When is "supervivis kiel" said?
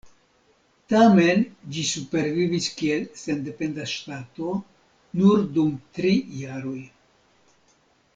1.89-3.05